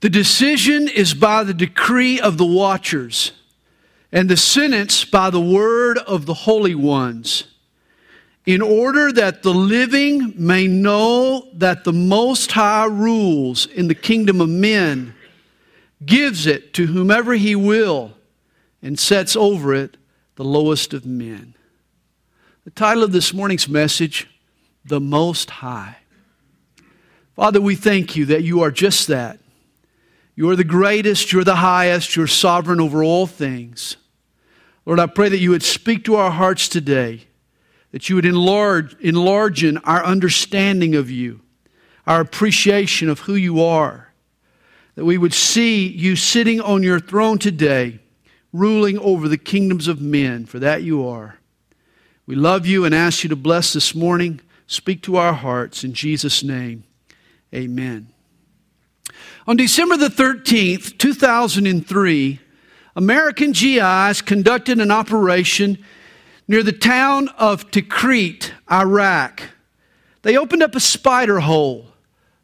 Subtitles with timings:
[0.00, 3.32] The decision is by the decree of the watchers,
[4.12, 7.44] and the sentence by the word of the holy ones,
[8.46, 14.40] in order that the living may know that the Most High rules in the kingdom
[14.40, 15.14] of men,
[16.06, 18.12] gives it to whomever he will,
[18.80, 19.96] and sets over it
[20.36, 21.54] the lowest of men.
[22.64, 24.28] The title of this morning's message,
[24.84, 25.96] The Most High.
[27.34, 29.40] Father, we thank you that you are just that.
[30.38, 33.96] You are the greatest, you're the highest, you're sovereign over all things.
[34.86, 37.24] Lord, I pray that you would speak to our hearts today,
[37.90, 41.40] that you would enlarge, enlarge in our understanding of you,
[42.06, 44.12] our appreciation of who you are,
[44.94, 47.98] that we would see you sitting on your throne today,
[48.52, 51.40] ruling over the kingdoms of men, for that you are.
[52.26, 54.40] We love you and ask you to bless this morning.
[54.68, 56.84] Speak to our hearts in Jesus' name.
[57.52, 58.12] Amen.
[59.48, 62.38] On December the 13th, 2003,
[62.94, 65.82] American GIs conducted an operation
[66.46, 69.40] near the town of Tikrit, Iraq.
[70.20, 71.86] They opened up a spider hole,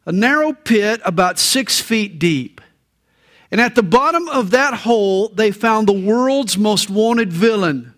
[0.07, 2.59] a narrow pit about six feet deep.
[3.51, 7.93] And at the bottom of that hole, they found the world's most wanted villain,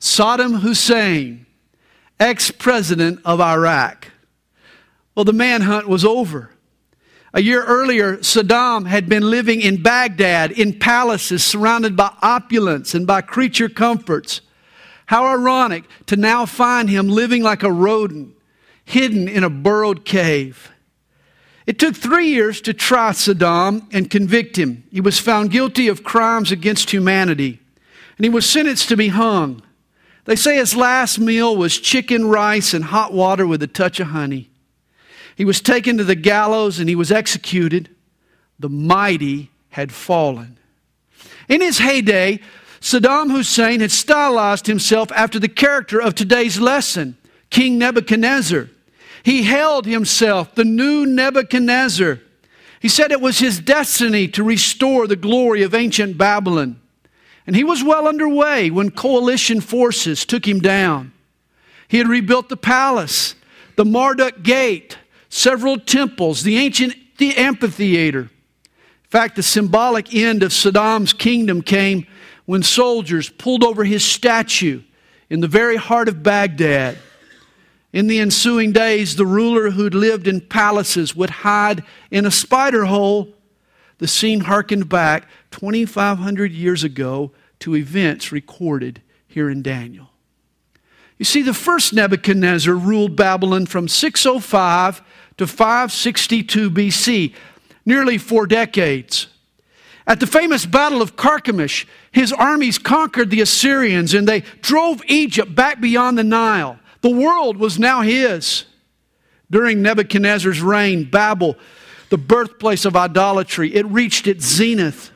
[0.00, 1.44] Saddam Hussein,
[2.18, 4.08] ex president of Iraq.
[5.14, 6.51] Well, the manhunt was over.
[7.34, 13.06] A year earlier, Saddam had been living in Baghdad in palaces surrounded by opulence and
[13.06, 14.42] by creature comforts.
[15.06, 18.34] How ironic to now find him living like a rodent,
[18.84, 20.70] hidden in a burrowed cave.
[21.66, 24.84] It took three years to try Saddam and convict him.
[24.90, 27.60] He was found guilty of crimes against humanity,
[28.18, 29.62] and he was sentenced to be hung.
[30.26, 34.08] They say his last meal was chicken, rice, and hot water with a touch of
[34.08, 34.51] honey.
[35.36, 37.88] He was taken to the gallows and he was executed.
[38.58, 40.58] The mighty had fallen.
[41.48, 42.40] In his heyday,
[42.80, 47.16] Saddam Hussein had stylized himself after the character of today's lesson,
[47.50, 48.68] King Nebuchadnezzar.
[49.22, 52.20] He hailed himself the new Nebuchadnezzar.
[52.80, 56.80] He said it was his destiny to restore the glory of ancient Babylon.
[57.46, 61.12] And he was well underway when coalition forces took him down.
[61.86, 63.36] He had rebuilt the palace,
[63.76, 64.98] the Marduk Gate,
[65.32, 68.20] several temples, the ancient the amphitheater.
[68.20, 72.06] In fact, the symbolic end of Saddam's kingdom came
[72.44, 74.82] when soldiers pulled over his statue
[75.30, 76.98] in the very heart of Baghdad.
[77.92, 82.84] In the ensuing days, the ruler who'd lived in palaces would hide in a spider
[82.86, 83.28] hole.
[83.98, 90.10] The scene harkened back 2,500 years ago to events recorded here in Daniel.
[91.18, 95.02] You see, the first Nebuchadnezzar ruled Babylon from 605
[95.38, 97.34] to 562 BC,
[97.84, 99.28] nearly four decades.
[100.06, 105.54] At the famous Battle of Carchemish, his armies conquered the Assyrians and they drove Egypt
[105.54, 106.78] back beyond the Nile.
[107.02, 108.64] The world was now his.
[109.50, 111.56] During Nebuchadnezzar's reign, Babel,
[112.08, 115.10] the birthplace of idolatry, it reached its zenith.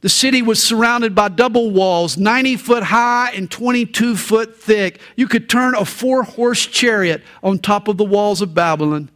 [0.00, 5.00] The city was surrounded by double walls, 90 foot high and 22 foot thick.
[5.16, 9.10] You could turn a four horse chariot on top of the walls of Babylon.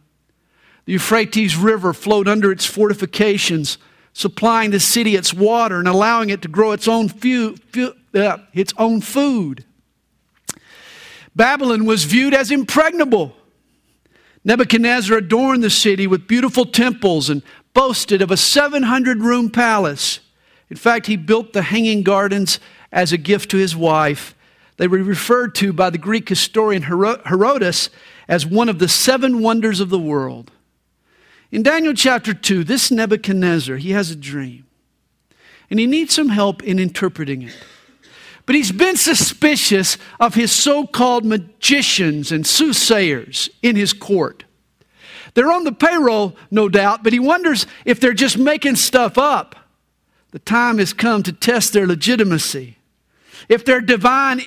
[0.89, 3.77] The Euphrates River flowed under its fortifications,
[4.13, 8.39] supplying the city its water and allowing it to grow its own, fu- fu- uh,
[8.55, 9.65] its own food.
[11.35, 13.35] Babylon was viewed as impregnable.
[14.43, 17.43] Nebuchadnezzar adorned the city with beautiful temples and
[17.75, 20.21] boasted of a 700 room palace.
[20.71, 22.59] In fact, he built the Hanging Gardens
[22.91, 24.33] as a gift to his wife.
[24.77, 27.91] They were referred to by the Greek historian Herodotus
[28.27, 30.49] as one of the seven wonders of the world.
[31.51, 34.65] In Daniel chapter 2, this Nebuchadnezzar, he has a dream.
[35.69, 37.55] And he needs some help in interpreting it.
[38.45, 44.45] But he's been suspicious of his so called magicians and soothsayers in his court.
[45.35, 49.55] They're on the payroll, no doubt, but he wonders if they're just making stuff up.
[50.31, 52.77] The time has come to test their legitimacy.
[53.47, 54.41] If their divine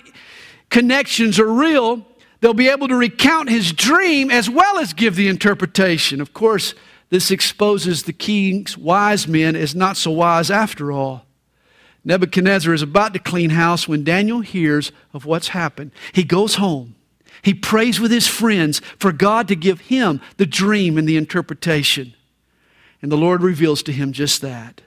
[0.70, 2.06] connections are real,
[2.40, 6.20] they'll be able to recount his dream as well as give the interpretation.
[6.20, 6.74] Of course,
[7.12, 11.26] this exposes the king's wise men as not so wise after all.
[12.06, 15.90] Nebuchadnezzar is about to clean house when Daniel hears of what's happened.
[16.14, 16.94] He goes home.
[17.42, 22.14] He prays with his friends for God to give him the dream and the interpretation.
[23.02, 24.80] And the Lord reveals to him just that.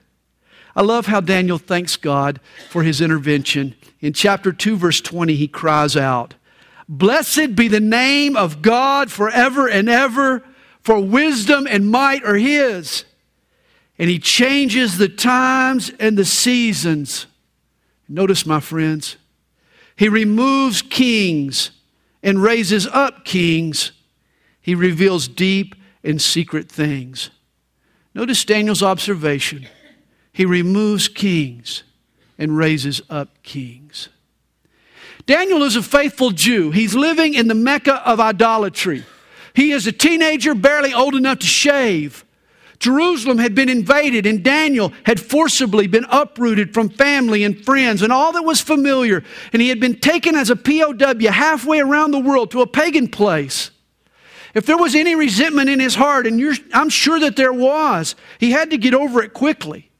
[0.75, 2.39] I love how Daniel thanks God
[2.71, 3.75] for his intervention.
[4.01, 6.33] In chapter 2, verse 20, he cries out,
[6.89, 10.43] Blessed be the name of God forever and ever
[10.85, 13.05] for wisdom and might are His.
[13.97, 17.27] and he changes the times and the seasons.
[18.07, 19.15] Notice, my friends,
[19.95, 21.71] he removes kings
[22.21, 23.93] and raises up kings.
[24.61, 27.29] He reveals deep and secret things.
[28.13, 29.67] Notice Daniel's observation.
[30.33, 31.83] He removes kings
[32.37, 34.09] and raises up kings.
[35.25, 36.71] Daniel is a faithful Jew.
[36.71, 39.05] He's living in the Mecca of idolatry.
[39.55, 42.25] He is a teenager, barely old enough to shave.
[42.79, 48.11] Jerusalem had been invaded, and Daniel had forcibly been uprooted from family and friends and
[48.11, 49.23] all that was familiar.
[49.53, 53.07] And he had been taken as a POW halfway around the world to a pagan
[53.07, 53.71] place.
[54.53, 56.41] If there was any resentment in his heart, and
[56.73, 59.91] I'm sure that there was, he had to get over it quickly.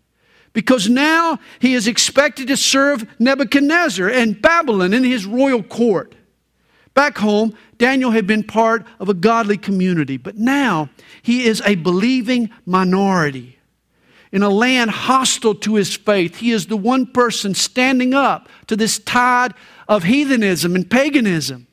[0.54, 6.16] Because now he is expected to serve Nebuchadnezzar and Babylon in his royal court.
[6.94, 10.90] Back home, Daniel had been part of a godly community, but now
[11.22, 13.60] he is a believing minority.
[14.32, 18.76] In a land hostile to his faith, he is the one person standing up to
[18.76, 19.54] this tide
[19.88, 21.68] of heathenism and paganism.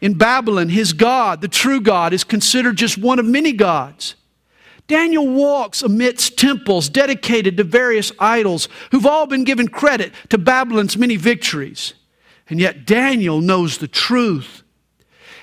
[0.00, 4.16] In Babylon, his God, the true God, is considered just one of many gods.
[4.86, 10.96] Daniel walks amidst temples dedicated to various idols who've all been given credit to Babylon's
[10.96, 11.94] many victories.
[12.50, 14.62] And yet, Daniel knows the truth.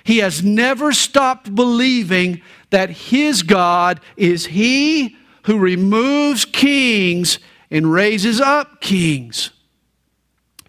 [0.03, 7.39] He has never stopped believing that his God is he who removes kings
[7.69, 9.51] and raises up kings.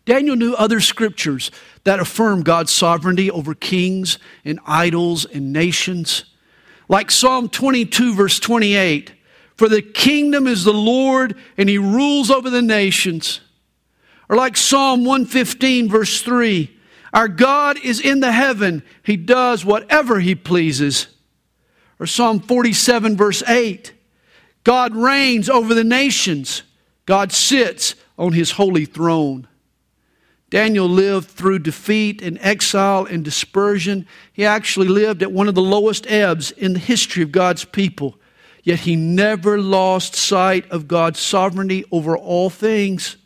[0.05, 1.51] Daniel knew other scriptures
[1.85, 6.25] that affirm God's sovereignty over kings and idols and nations.
[6.89, 9.13] Like Psalm 22, verse 28
[9.57, 13.41] For the kingdom is the Lord, and he rules over the nations.
[14.29, 16.79] Or like Psalm 115, verse 3
[17.13, 21.09] Our God is in the heaven, He does whatever He pleases.
[22.01, 23.93] Or Psalm 47, verse 8
[24.65, 26.63] God reigns over the nations,
[27.07, 29.47] God sits on His holy throne.
[30.49, 34.07] Daniel lived through defeat and exile and dispersion.
[34.35, 38.19] He actually lived at one of the lowest ebbs in the history of God's people.
[38.63, 43.17] Yet he never lost sight of God's sovereignty over all things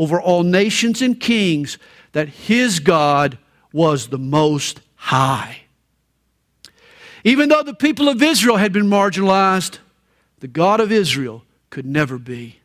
[0.00, 1.76] over all nations and kings
[2.12, 3.38] that his God
[3.72, 5.62] was the most high.
[7.24, 9.78] Even though the people of Israel had been marginalized,
[10.40, 12.60] the God of Israel could never be.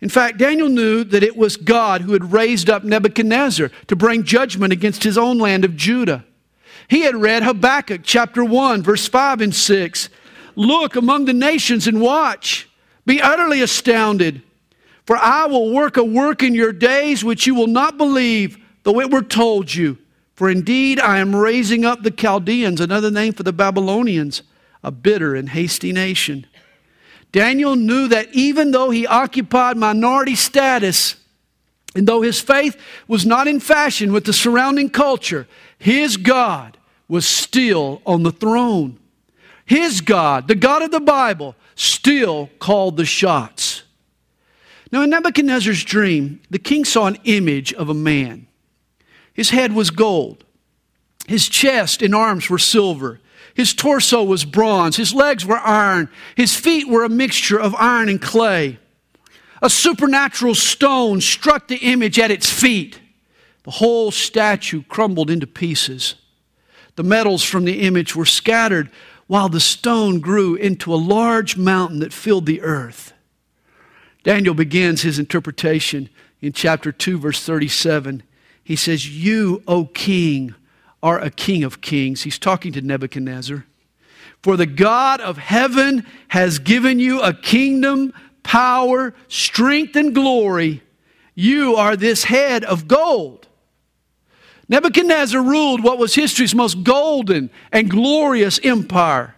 [0.00, 4.22] In fact, Daniel knew that it was God who had raised up Nebuchadnezzar to bring
[4.22, 6.24] judgment against his own land of Judah.
[6.86, 10.08] He had read Habakkuk chapter 1, verse 5 and 6.
[10.54, 12.68] Look among the nations and watch.
[13.04, 14.42] Be utterly astounded.
[15.08, 19.00] For I will work a work in your days which you will not believe, though
[19.00, 19.96] it were told you.
[20.34, 24.42] For indeed I am raising up the Chaldeans, another name for the Babylonians,
[24.84, 26.46] a bitter and hasty nation.
[27.32, 31.16] Daniel knew that even though he occupied minority status,
[31.94, 32.76] and though his faith
[33.06, 36.76] was not in fashion with the surrounding culture, his God
[37.08, 38.98] was still on the throne.
[39.64, 43.67] His God, the God of the Bible, still called the shots.
[44.90, 48.46] Now, in Nebuchadnezzar's dream, the king saw an image of a man.
[49.34, 50.44] His head was gold,
[51.26, 53.20] his chest and arms were silver,
[53.54, 58.08] his torso was bronze, his legs were iron, his feet were a mixture of iron
[58.08, 58.78] and clay.
[59.60, 63.00] A supernatural stone struck the image at its feet.
[63.64, 66.14] The whole statue crumbled into pieces.
[66.94, 68.90] The metals from the image were scattered
[69.26, 73.12] while the stone grew into a large mountain that filled the earth.
[74.24, 76.08] Daniel begins his interpretation
[76.40, 78.22] in chapter 2, verse 37.
[78.62, 80.54] He says, You, O king,
[81.02, 82.22] are a king of kings.
[82.22, 83.64] He's talking to Nebuchadnezzar.
[84.42, 90.82] For the God of heaven has given you a kingdom, power, strength, and glory.
[91.34, 93.46] You are this head of gold.
[94.68, 99.34] Nebuchadnezzar ruled what was history's most golden and glorious empire.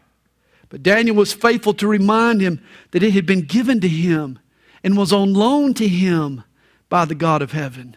[0.70, 2.60] But Daniel was faithful to remind him
[2.90, 4.38] that it had been given to him
[4.82, 6.44] and was on loan to him
[6.88, 7.96] by the God of heaven.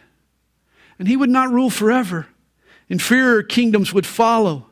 [0.98, 2.28] And he would not rule forever.
[2.88, 4.66] Inferior kingdoms would follow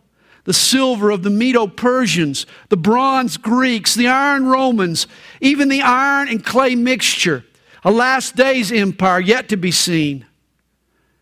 [0.45, 5.07] the silver of the Medo Persians, the bronze Greeks, the iron Romans,
[5.41, 7.45] even the iron and clay mixture,
[7.85, 10.27] a last days empire yet to be seen.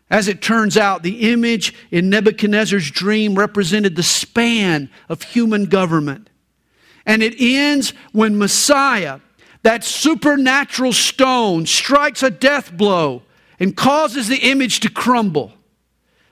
[0.09, 6.29] As it turns out, the image in Nebuchadnezzar's dream represented the span of human government.
[7.05, 9.19] And it ends when Messiah,
[9.63, 13.23] that supernatural stone strikes a death blow
[13.59, 15.53] and causes the image to crumble.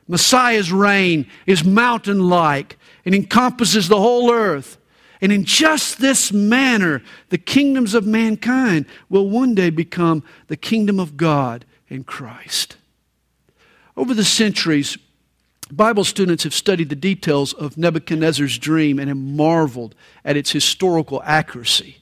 [0.08, 4.78] Messiah's reign is mountain like and encompasses the whole earth.
[5.22, 11.00] And in just this manner, the kingdoms of mankind will one day become the kingdom
[11.00, 12.78] of God in Christ.
[13.96, 14.98] Over the centuries,
[15.72, 19.94] Bible students have studied the details of Nebuchadnezzar's dream and have marveled
[20.26, 21.98] at its historical accuracy.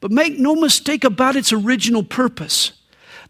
[0.00, 2.72] But make no mistake about its original purpose.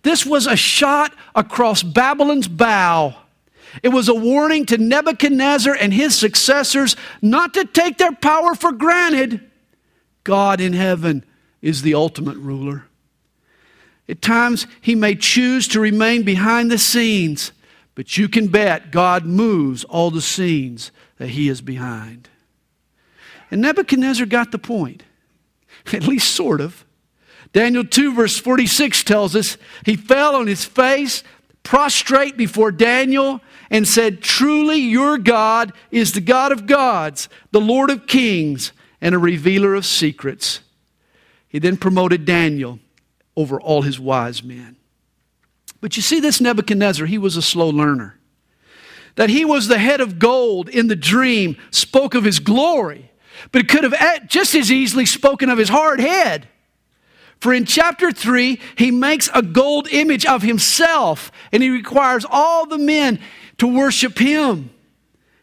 [0.02, 3.14] This was a shot across Babylon's bow.
[3.82, 8.72] It was a warning to Nebuchadnezzar and his successors not to take their power for
[8.72, 9.40] granted.
[10.24, 11.24] God in heaven
[11.62, 12.84] is the ultimate ruler.
[14.08, 17.52] At times, he may choose to remain behind the scenes
[17.96, 22.28] but you can bet God moves all the scenes that he is behind.
[23.50, 25.02] And Nebuchadnezzar got the point,
[25.94, 26.84] at least sort of.
[27.52, 31.22] Daniel 2, verse 46 tells us he fell on his face,
[31.62, 33.40] prostrate before Daniel,
[33.70, 39.14] and said, Truly, your God is the God of gods, the Lord of kings, and
[39.14, 40.60] a revealer of secrets.
[41.48, 42.78] He then promoted Daniel
[43.36, 44.76] over all his wise men.
[45.80, 48.18] But you see, this Nebuchadnezzar, he was a slow learner.
[49.14, 53.05] That he was the head of gold in the dream spoke of his glory,
[53.52, 56.48] but it could have just as easily spoken of his hard head.
[57.40, 62.66] For in chapter 3, he makes a gold image of himself and he requires all
[62.66, 63.20] the men
[63.58, 64.70] to worship him.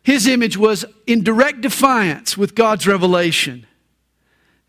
[0.02, 3.66] His image was in direct defiance with God's revelation.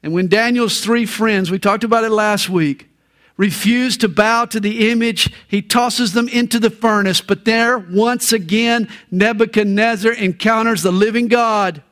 [0.02, 2.88] And when Daniel's three friends, we talked about it last week,
[3.36, 7.20] refuse to bow to the image, he tosses them into the furnace.
[7.20, 11.82] But there, once again, Nebuchadnezzar encounters the living God.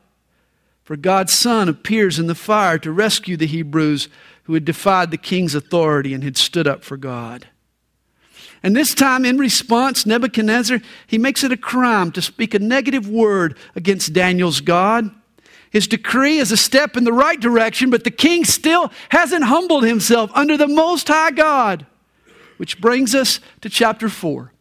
[0.83, 4.09] For God's Son appears in the fire to rescue the Hebrews
[4.43, 7.47] who had defied the king's authority and had stood up for God.
[8.61, 13.07] And this time, in response, Nebuchadnezzar, he makes it a crime to speak a negative
[13.07, 15.11] word against Daniel's God.
[15.69, 19.83] His decree is a step in the right direction, but the king still hasn't humbled
[19.83, 21.85] himself under the Most High God.
[22.57, 24.53] Which brings us to chapter 4,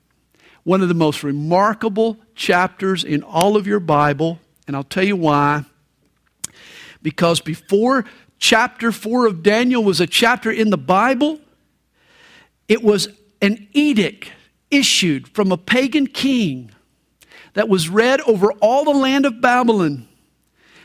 [0.65, 4.41] one of the most remarkable chapters in all of your Bible.
[4.67, 5.65] And I'll tell you why.
[7.03, 8.05] Because before
[8.39, 11.41] chapter 4 of Daniel was a chapter in the Bible,
[12.69, 13.09] it was
[13.41, 14.31] an edict
[14.71, 16.71] issued from a pagan king
[17.55, 20.09] that was read over all the land of Babylon.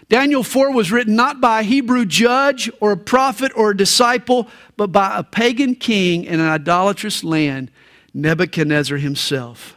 [0.09, 4.47] Daniel 4 was written not by a Hebrew judge or a prophet or a disciple,
[4.77, 7.71] but by a pagan king in an idolatrous land,
[8.13, 9.75] Nebuchadnezzar himself.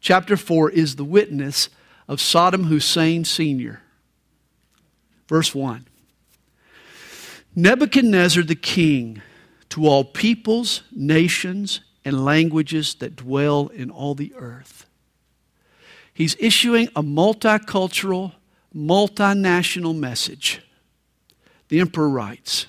[0.00, 1.68] Chapter 4 is the witness
[2.06, 3.82] of Saddam Hussein Sr.
[5.28, 5.86] Verse 1
[7.54, 9.22] Nebuchadnezzar the king,
[9.70, 14.86] to all peoples, nations, and languages that dwell in all the earth.
[16.14, 18.32] He's issuing a multicultural,
[18.74, 20.62] multinational message.
[21.68, 22.66] The emperor writes,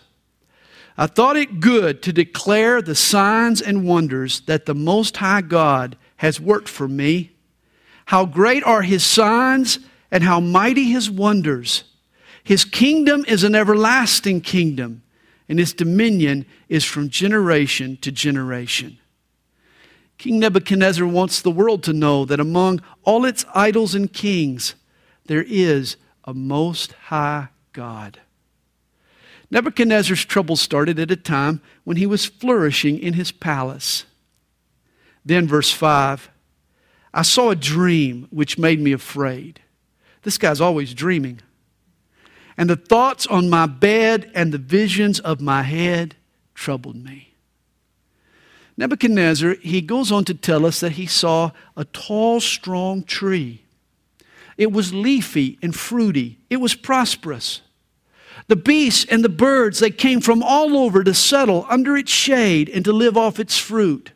[0.97, 5.97] I thought it good to declare the signs and wonders that the Most High God
[6.17, 7.31] has worked for me.
[8.05, 9.79] How great are his signs
[10.11, 11.85] and how mighty his wonders.
[12.49, 15.03] His kingdom is an everlasting kingdom,
[15.47, 18.97] and his dominion is from generation to generation.
[20.17, 24.73] King Nebuchadnezzar wants the world to know that among all its idols and kings,
[25.27, 28.19] there is a most high God.
[29.51, 34.05] Nebuchadnezzar's trouble started at a time when he was flourishing in his palace.
[35.23, 36.31] Then, verse 5
[37.13, 39.59] I saw a dream which made me afraid.
[40.23, 41.41] This guy's always dreaming.
[42.59, 46.15] And the thoughts on my bed and the visions of my head
[46.53, 47.33] troubled me.
[48.77, 53.63] Nebuchadnezzar, he goes on to tell us that he saw a tall, strong tree
[54.59, 56.37] it was leafy and fruity.
[56.49, 57.61] It was prosperous.
[58.49, 62.67] The beasts and the birds, they came from all over to settle under its shade
[62.67, 64.11] and to live off its fruit.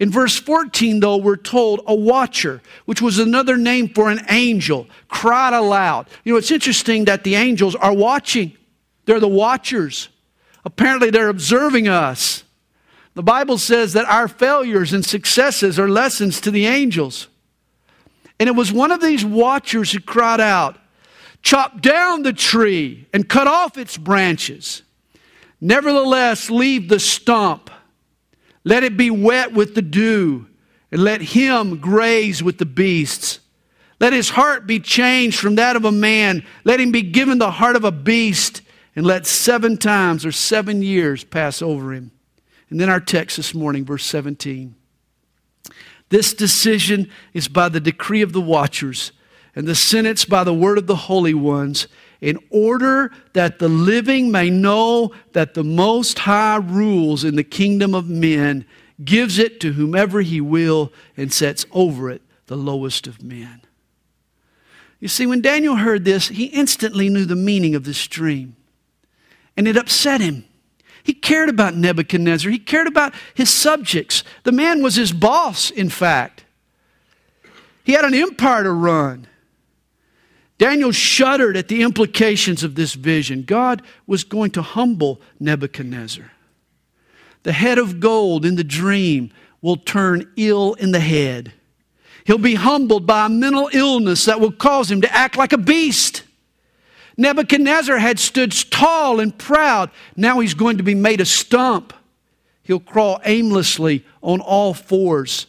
[0.00, 4.86] In verse 14, though, we're told a watcher, which was another name for an angel,
[5.08, 6.08] cried aloud.
[6.24, 8.56] You know, it's interesting that the angels are watching,
[9.06, 10.08] they're the watchers.
[10.64, 12.44] Apparently, they're observing us.
[13.14, 17.26] The Bible says that our failures and successes are lessons to the angels.
[18.38, 20.78] And it was one of these watchers who cried out,
[21.42, 24.82] Chop down the tree and cut off its branches.
[25.60, 27.70] Nevertheless, leave the stump.
[28.68, 30.46] Let it be wet with the dew,
[30.92, 33.40] and let him graze with the beasts.
[33.98, 36.44] Let his heart be changed from that of a man.
[36.64, 38.60] Let him be given the heart of a beast,
[38.94, 42.10] and let seven times or seven years pass over him.
[42.68, 44.74] And then our text this morning, verse 17.
[46.10, 49.12] This decision is by the decree of the watchers,
[49.56, 51.88] and the sentence by the word of the holy ones,
[52.20, 57.94] in order that the living may know that the Most High rules in the kingdom
[57.94, 58.64] of men,
[59.04, 63.62] gives it to whomever he will, and sets over it the lowest of men.
[64.98, 68.56] You see, when Daniel heard this, he instantly knew the meaning of this dream,
[69.56, 70.44] and it upset him.
[71.04, 72.50] He cared about Nebuchadnezzar.
[72.50, 74.24] He cared about his subjects.
[74.42, 76.44] The man was his boss, in fact.
[77.84, 79.27] He had an empire to run.
[80.58, 83.42] Daniel shuddered at the implications of this vision.
[83.42, 86.32] God was going to humble Nebuchadnezzar.
[87.44, 89.30] The head of gold in the dream
[89.62, 91.52] will turn ill in the head.
[92.24, 95.58] He'll be humbled by a mental illness that will cause him to act like a
[95.58, 96.24] beast.
[97.16, 99.90] Nebuchadnezzar had stood tall and proud.
[100.16, 101.92] Now he's going to be made a stump.
[102.62, 105.46] He'll crawl aimlessly on all fours.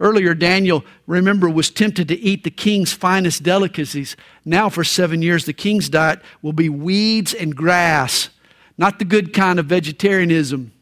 [0.00, 4.16] Earlier, Daniel, remember, was tempted to eat the king's finest delicacies.
[4.46, 8.30] Now, for seven years, the king's diet will be weeds and grass,
[8.78, 10.72] not the good kind of vegetarianism.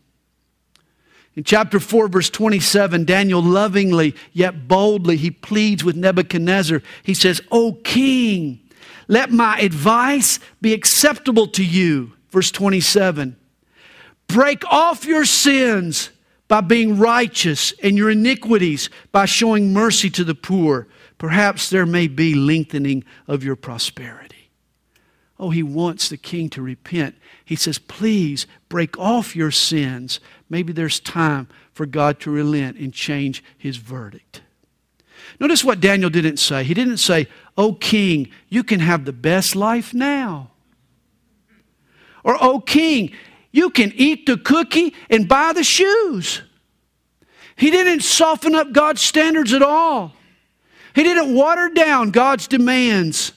[1.34, 6.80] In chapter 4, verse 27, Daniel lovingly yet boldly he pleads with Nebuchadnezzar.
[7.02, 8.60] He says, O king,
[9.08, 12.12] let my advice be acceptable to you.
[12.30, 13.36] Verse 27.
[14.28, 16.10] Break off your sins
[16.48, 20.88] by being righteous and your iniquities by showing mercy to the poor.
[21.18, 24.50] Perhaps there may be lengthening of your prosperity.
[25.38, 27.14] Oh, he wants the king to repent.
[27.44, 30.20] He says, Please break off your sins.
[30.48, 34.42] Maybe there's time for God to relent and change his verdict.
[35.38, 36.64] Notice what Daniel didn't say.
[36.64, 40.50] He didn't say, Oh, king, you can have the best life now.
[42.24, 43.12] Or, Oh, king,
[43.52, 46.42] you can eat the cookie and buy the shoes.
[47.56, 50.12] He didn't soften up God's standards at all.
[50.94, 53.32] He didn't water down God's demands.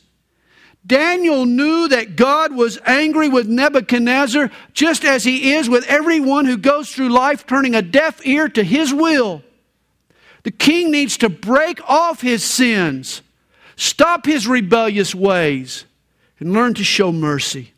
[0.85, 6.57] Daniel knew that God was angry with Nebuchadnezzar just as he is with everyone who
[6.57, 9.43] goes through life turning a deaf ear to his will.
[10.43, 13.21] The king needs to break off his sins,
[13.75, 15.85] stop his rebellious ways,
[16.39, 17.70] and learn to show mercy.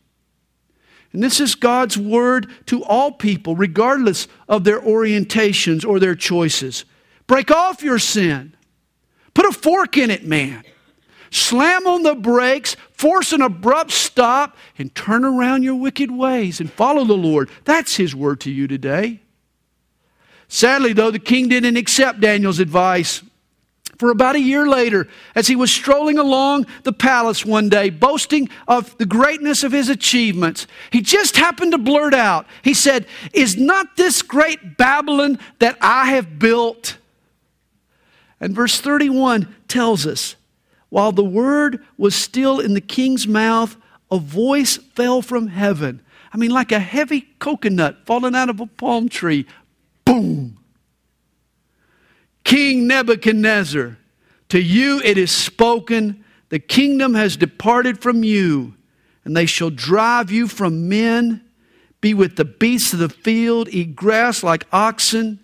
[1.13, 6.85] And this is God's word to all people, regardless of their orientations or their choices.
[7.27, 8.55] Break off your sin.
[9.33, 10.63] Put a fork in it, man.
[11.29, 16.71] Slam on the brakes, force an abrupt stop, and turn around your wicked ways and
[16.71, 17.49] follow the Lord.
[17.63, 19.21] That's His word to you today.
[20.47, 23.23] Sadly, though, the king didn't accept Daniel's advice.
[24.03, 28.49] For about a year later, as he was strolling along the palace one day, boasting
[28.67, 33.55] of the greatness of his achievements, he just happened to blurt out, he said, Is
[33.55, 36.97] not this great Babylon that I have built?
[38.41, 40.35] And verse 31 tells us,
[40.89, 43.77] while the word was still in the king's mouth,
[44.11, 46.01] a voice fell from heaven.
[46.33, 49.45] I mean, like a heavy coconut falling out of a palm tree.
[50.03, 50.57] Boom!
[52.43, 53.97] King Nebuchadnezzar,
[54.49, 58.75] to you it is spoken, the kingdom has departed from you,
[59.25, 61.43] and they shall drive you from men,
[62.01, 65.39] be with the beasts of the field, eat grass like oxen.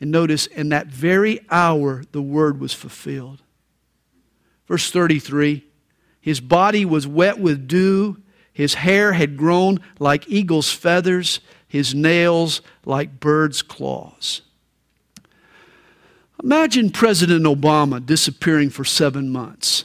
[0.00, 3.42] And notice, in that very hour, the word was fulfilled.
[4.68, 5.64] Verse 33
[6.20, 12.62] His body was wet with dew, his hair had grown like eagle's feathers, his nails
[12.84, 14.42] like bird's claws.
[16.42, 19.84] Imagine President Obama disappearing for seven months.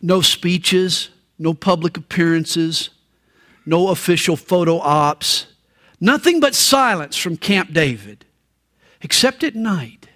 [0.00, 2.90] No speeches, no public appearances,
[3.66, 5.46] no official photo ops,
[6.00, 8.24] nothing but silence from Camp David,
[9.02, 10.08] except at night.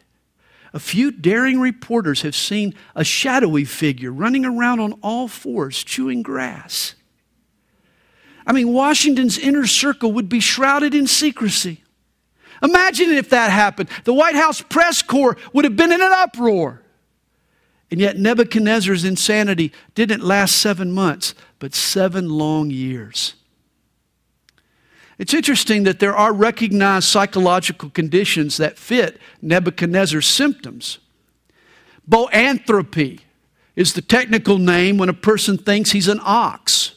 [0.72, 6.22] A few daring reporters have seen a shadowy figure running around on all fours, chewing
[6.22, 6.94] grass.
[8.46, 11.81] I mean, Washington's inner circle would be shrouded in secrecy.
[12.62, 13.88] Imagine if that happened.
[14.04, 16.82] The White House press corps would have been in an uproar.
[17.90, 23.34] And yet, Nebuchadnezzar's insanity didn't last seven months, but seven long years.
[25.18, 30.98] It's interesting that there are recognized psychological conditions that fit Nebuchadnezzar's symptoms.
[32.08, 33.20] Boanthropy
[33.76, 36.96] is the technical name when a person thinks he's an ox.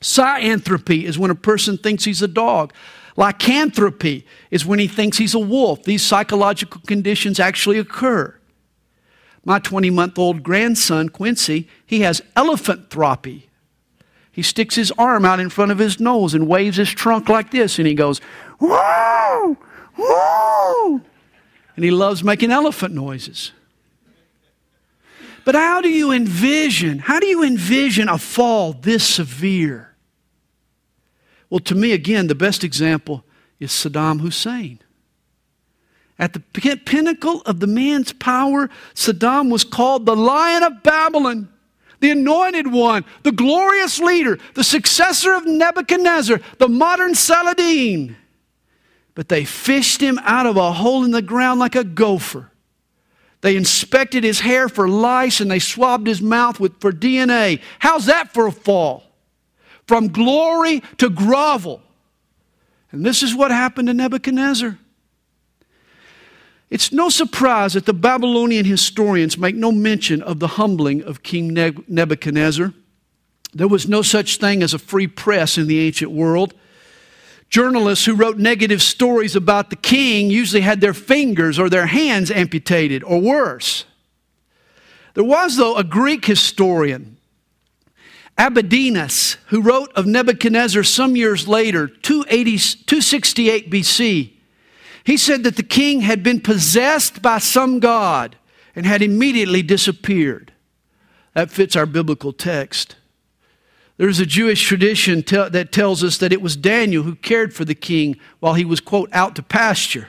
[0.00, 2.72] Cyanthropy is when a person thinks he's a dog.
[3.16, 5.84] Lycanthropy is when he thinks he's a wolf.
[5.84, 8.36] These psychological conditions actually occur.
[9.44, 13.44] My 20 month old grandson, Quincy, he has elephanthropy.
[14.32, 17.50] He sticks his arm out in front of his nose and waves his trunk like
[17.50, 18.20] this, and he goes,
[18.58, 19.56] Whoa!
[19.96, 21.00] Whoa!
[21.74, 23.52] And he loves making elephant noises.
[25.44, 27.00] But how do you envision?
[27.00, 29.89] How do you envision a fall this severe?
[31.50, 33.24] Well, to me, again, the best example
[33.58, 34.78] is Saddam Hussein.
[36.18, 41.48] At the pinnacle of the man's power, Saddam was called the Lion of Babylon,
[42.00, 48.16] the anointed one, the glorious leader, the successor of Nebuchadnezzar, the modern Saladin.
[49.14, 52.50] But they fished him out of a hole in the ground like a gopher.
[53.40, 57.60] They inspected his hair for lice and they swabbed his mouth with, for DNA.
[57.78, 59.09] How's that for a fall?
[59.90, 61.82] From glory to grovel.
[62.92, 64.78] And this is what happened to Nebuchadnezzar.
[66.70, 71.54] It's no surprise that the Babylonian historians make no mention of the humbling of King
[71.88, 72.72] Nebuchadnezzar.
[73.52, 76.54] There was no such thing as a free press in the ancient world.
[77.48, 82.30] Journalists who wrote negative stories about the king usually had their fingers or their hands
[82.30, 83.86] amputated or worse.
[85.14, 87.16] There was, though, a Greek historian,
[88.40, 94.32] Abydenus, who wrote of Nebuchadnezzar some years later, 268 BC.
[95.04, 98.36] He said that the king had been possessed by some god
[98.74, 100.54] and had immediately disappeared.
[101.34, 102.96] That fits our biblical text.
[103.98, 107.74] There's a Jewish tradition that tells us that it was Daniel who cared for the
[107.74, 110.08] king while he was, quote, out to pasture.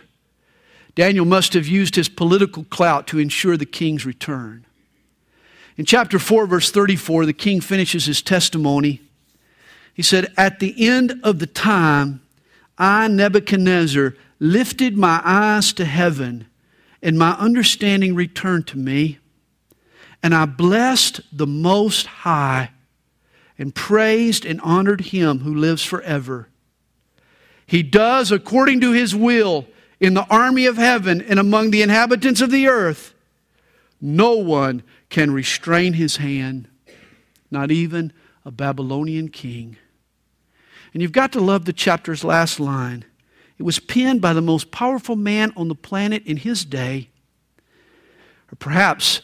[0.96, 4.66] Daniel must have used his political clout to ensure the king's return.
[5.78, 9.02] In chapter 4, verse 34, the king finishes his testimony.
[9.94, 12.22] He said, At the end of the time,
[12.78, 16.48] I, Nebuchadnezzar, lifted my eyes to heaven,
[17.02, 19.20] and my understanding returned to me.
[20.24, 22.72] And I blessed the Most High
[23.58, 26.48] and praised and honored him who lives forever.
[27.66, 29.68] He does according to his will
[30.00, 33.14] in the army of heaven and among the inhabitants of the earth.
[34.02, 36.68] No one can restrain his hand,
[37.52, 38.12] not even
[38.44, 39.78] a Babylonian king.
[40.94, 43.06] And you've got to love the chapter's last line.
[43.60, 47.10] It was penned by the most powerful man on the planet in his day,
[48.52, 49.22] or perhaps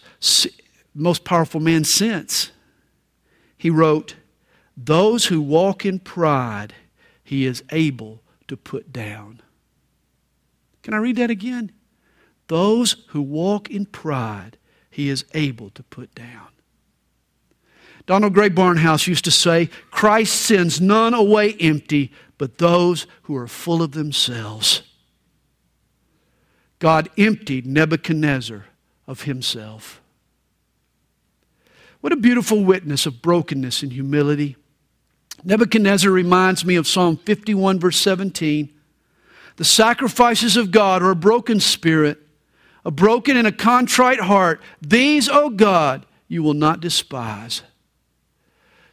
[0.93, 2.51] most powerful man since.
[3.57, 4.15] He wrote,
[4.75, 6.75] those who walk in pride,
[7.23, 9.41] he is able to put down.
[10.83, 11.71] Can I read that again?
[12.47, 14.57] Those who walk in pride,
[14.97, 16.47] he is able to put down.
[18.07, 23.47] Donald Grey Barnhouse used to say, Christ sends none away empty, but those who are
[23.47, 24.81] full of themselves.
[26.79, 28.65] God emptied Nebuchadnezzar
[29.05, 30.01] of himself.
[32.01, 34.55] What a beautiful witness of brokenness and humility.
[35.43, 38.73] Nebuchadnezzar reminds me of Psalm 51, verse 17.
[39.57, 42.26] The sacrifices of God are a broken spirit,
[42.85, 44.61] a broken and a contrite heart.
[44.81, 47.61] These, O God, you will not despise.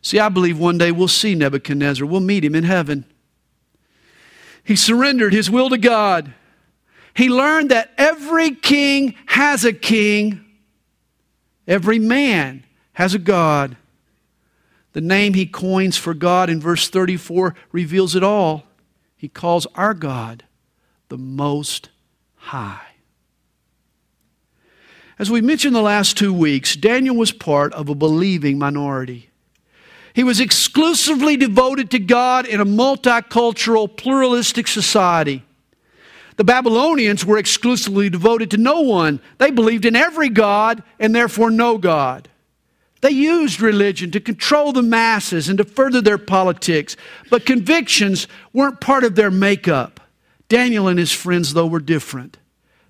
[0.03, 2.07] See, I believe one day we'll see Nebuchadnezzar.
[2.07, 3.07] We'll meet him in heaven.
[4.63, 6.33] He surrendered his will to God.
[7.15, 10.45] He learned that every king has a king,
[11.67, 13.77] every man has a God.
[14.93, 18.65] The name he coins for God in verse 34 reveals it all.
[19.17, 20.45] He calls our God
[21.09, 21.91] the Most
[22.37, 22.94] High.
[25.19, 29.31] As we mentioned the last two weeks, Daniel was part of a believing minority.
[30.13, 35.45] He was exclusively devoted to God in a multicultural, pluralistic society.
[36.37, 39.21] The Babylonians were exclusively devoted to no one.
[39.39, 42.29] They believed in every God and therefore no God.
[43.03, 46.97] They used religion to control the masses and to further their politics,
[47.29, 50.01] but convictions weren't part of their makeup.
[50.49, 52.39] Daniel and his friends, though, were different.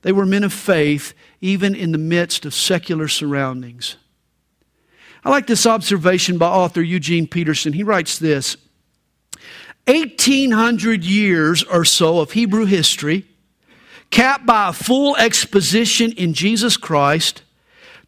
[0.04, 3.96] They were men of faith, even in the midst of secular surroundings.
[5.24, 7.72] I like this observation by author Eugene Peterson.
[7.72, 8.58] He writes this
[9.86, 13.24] 1800 years or so of Hebrew history,
[14.10, 17.42] capped by a full exposition in Jesus Christ,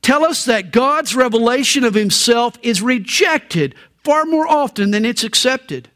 [0.03, 5.89] tell us that God's revelation of Himself is rejected far more often than it's accepted.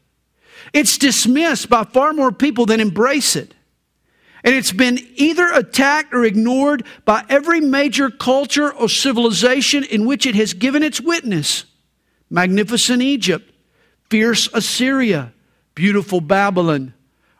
[0.73, 3.53] It's dismissed by far more people than embrace it.
[4.43, 10.25] And it's been either attacked or ignored by every major culture or civilization in which
[10.25, 11.65] it has given its witness.
[12.29, 13.53] Magnificent Egypt,
[14.09, 15.33] fierce Assyria,
[15.75, 16.93] beautiful Babylon,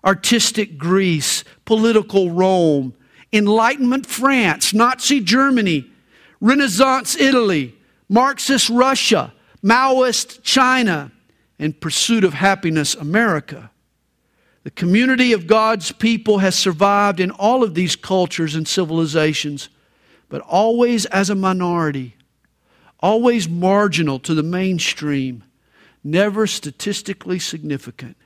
[0.03, 2.93] artistic Greece, political Rome,
[3.33, 5.89] Enlightenment France, Nazi Germany,
[6.39, 7.75] Renaissance Italy,
[8.09, 9.33] Marxist Russia,
[9.63, 11.11] Maoist China,
[11.57, 13.71] and Pursuit of Happiness America.
[14.63, 19.69] The community of God's people has survived in all of these cultures and civilizations,
[20.29, 22.15] but always as a minority,
[22.99, 25.43] always marginal to the mainstream,
[26.03, 28.17] never statistically significant.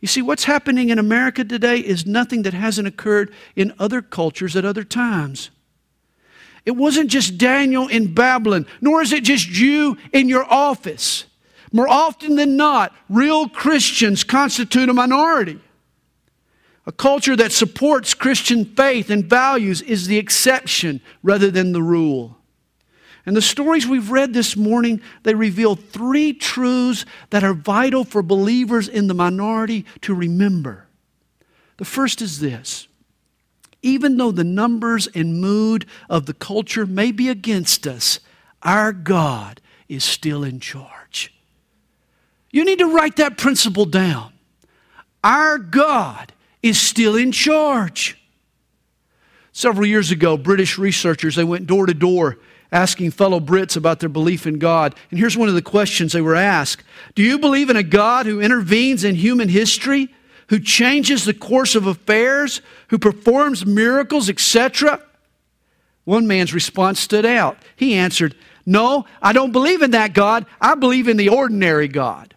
[0.00, 4.56] You see, what's happening in America today is nothing that hasn't occurred in other cultures
[4.56, 5.50] at other times.
[6.66, 11.25] It wasn't just Daniel in Babylon, nor is it just you in your office.
[11.76, 15.60] More often than not, real Christians constitute a minority.
[16.86, 22.38] A culture that supports Christian faith and values is the exception rather than the rule.
[23.26, 28.22] And the stories we've read this morning, they reveal three truths that are vital for
[28.22, 30.86] believers in the minority to remember.
[31.76, 32.88] The first is this
[33.82, 38.18] even though the numbers and mood of the culture may be against us,
[38.62, 39.60] our God
[39.90, 40.95] is still in charge.
[42.50, 44.32] You need to write that principle down.
[45.22, 46.32] Our God
[46.62, 48.18] is still in charge.
[49.52, 52.38] Several years ago, British researchers they went door to door
[52.72, 54.94] asking fellow Brits about their belief in God.
[55.10, 58.26] And here's one of the questions they were asked Do you believe in a God
[58.26, 60.14] who intervenes in human history,
[60.48, 65.02] who changes the course of affairs, who performs miracles, etc.?
[66.04, 67.58] One man's response stood out.
[67.74, 70.46] He answered, No, I don't believe in that God.
[70.60, 72.35] I believe in the ordinary God.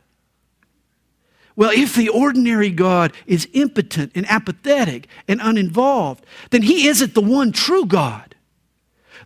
[1.59, 7.21] Well, if the ordinary God is impotent and apathetic and uninvolved, then he isn't the
[7.21, 8.33] one true God.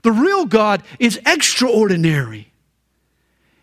[0.01, 2.51] The real God is extraordinary.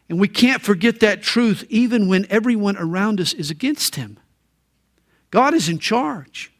[0.08, 4.20] And we can't forget that truth even when everyone around us is against him.
[5.32, 6.52] God is in charge.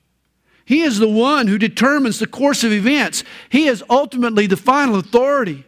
[0.64, 3.22] He is the one who determines the course of events.
[3.50, 5.64] He is ultimately the final authority.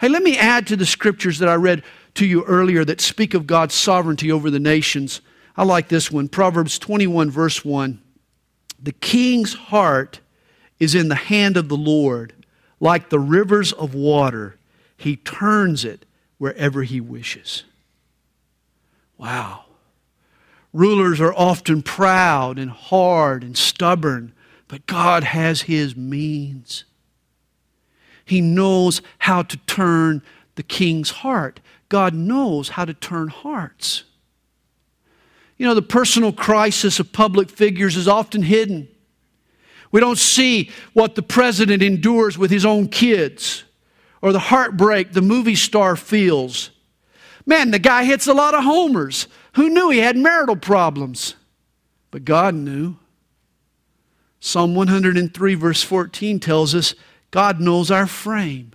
[0.00, 1.82] Hey, let me add to the scriptures that I read
[2.20, 5.22] to you earlier that speak of God's sovereignty over the nations.
[5.56, 7.98] I like this one Proverbs 21, verse 1.
[8.82, 10.20] The king's heart
[10.78, 12.34] is in the hand of the Lord
[12.78, 14.56] like the rivers of water,
[14.96, 16.04] he turns it
[16.38, 17.64] wherever he wishes.
[19.18, 19.64] Wow.
[20.72, 24.32] Rulers are often proud and hard and stubborn,
[24.68, 26.84] but God has his means.
[28.24, 30.22] He knows how to turn
[30.54, 31.60] the king's heart.
[31.90, 34.04] God knows how to turn hearts.
[35.58, 38.88] You know, the personal crisis of public figures is often hidden.
[39.92, 43.64] We don't see what the president endures with his own kids
[44.22, 46.70] or the heartbreak the movie star feels.
[47.44, 49.26] Man, the guy hits a lot of homers.
[49.54, 51.34] Who knew he had marital problems?
[52.10, 52.96] But God knew.
[54.38, 56.94] Psalm 103, verse 14 tells us
[57.30, 58.72] God knows our frame.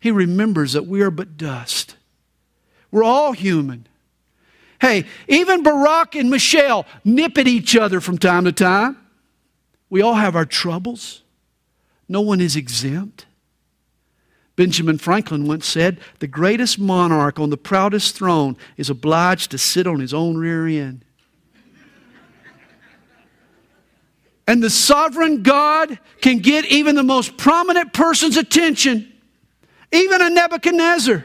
[0.00, 1.96] He remembers that we are but dust.
[2.90, 3.86] We're all human.
[4.80, 8.96] Hey, even Barack and Michelle nip at each other from time to time.
[9.90, 11.22] We all have our troubles.
[12.08, 13.26] No one is exempt.
[14.56, 19.86] Benjamin Franklin once said, The greatest monarch on the proudest throne is obliged to sit
[19.86, 21.04] on his own rear end.
[24.48, 29.12] and the sovereign God can get even the most prominent person's attention,
[29.92, 31.24] even a Nebuchadnezzar.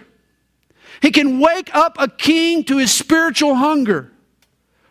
[1.04, 4.13] He can wake up a king to his spiritual hunger,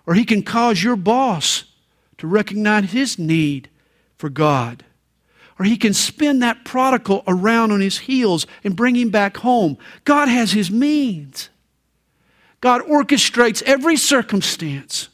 [0.05, 1.65] or he can cause your boss
[2.19, 3.71] to recognize his need
[4.19, 4.85] for God.
[5.59, 9.79] Or he can spin that prodigal around on his heels and bring him back home.
[10.05, 11.49] God has his means.
[12.61, 15.09] God orchestrates every circumstance.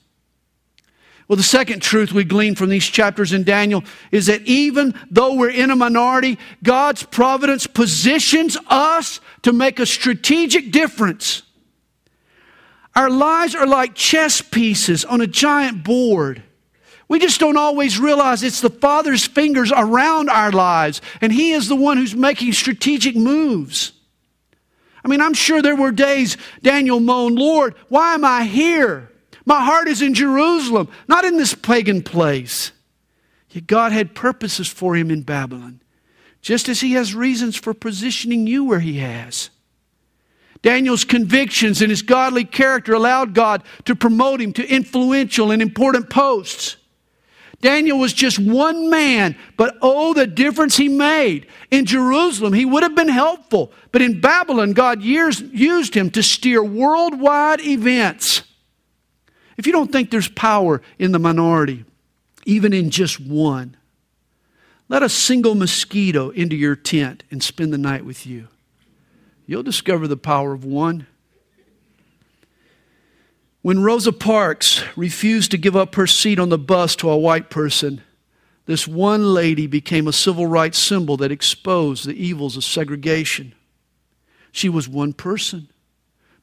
[1.29, 5.35] Well, the second truth we glean from these chapters in Daniel is that even though
[5.35, 11.43] we're in a minority, God's providence positions us to make a strategic difference.
[12.97, 16.43] Our lives are like chess pieces on a giant board.
[17.09, 21.69] We just don't always realize it's the Father's fingers around our lives, and He is
[21.69, 23.93] the one who's making strategic moves.
[25.05, 29.11] I mean, I'm sure there were days Daniel moaned, Lord, why am I here?
[29.49, 32.71] My heart is in Jerusalem, not in this pagan place.
[33.49, 35.81] Yet God had purposes for him in Babylon,
[36.43, 39.49] just as He has reasons for positioning you where He has.
[40.61, 46.11] Daniel's convictions and his godly character allowed God to promote him to influential and important
[46.11, 46.77] posts.
[47.63, 51.47] Daniel was just one man, but oh, the difference he made.
[51.71, 56.23] In Jerusalem, he would have been helpful, but in Babylon, God years, used him to
[56.23, 58.43] steer worldwide events.
[59.59, 61.85] If you don't think there's power in the minority,
[62.47, 63.77] even in just one,
[64.89, 68.49] let a single mosquito into your tent and spend the night with you.
[69.47, 71.07] You'll discover the power of one.
[73.61, 77.51] When Rosa Parks refused to give up her seat on the bus to a white
[77.51, 78.03] person,
[78.67, 83.55] this one lady became a civil rights symbol that exposed the evils of segregation.
[84.53, 85.69] She was one person,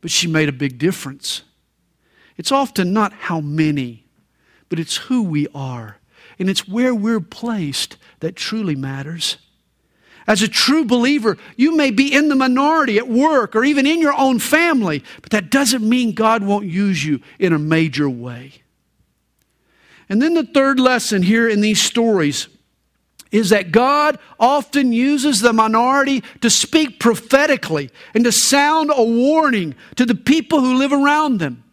[0.01, 1.43] but she made a big difference.
[2.37, 4.05] It's often not how many,
[4.69, 5.97] but it's who we are.
[6.37, 9.37] And it's where we're placed that truly matters.
[10.27, 14.01] As a true believer, you may be in the minority at work or even in
[14.01, 18.53] your own family, but that doesn't mean God won't use you in a major way.
[20.09, 22.47] And then the third lesson here in these stories
[23.31, 29.75] is that God often uses the minority to speak prophetically and to sound a warning
[29.95, 31.64] to the people who live around them.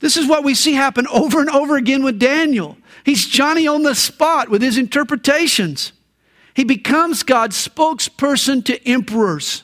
[0.00, 2.76] This is what we see happen over and over again with Daniel.
[3.04, 5.92] He's Johnny on the spot with his interpretations.
[6.54, 9.62] He becomes God's spokesperson to emperors.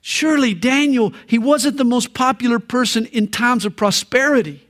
[0.00, 4.66] Surely Daniel, he wasn't the most popular person in times of prosperity.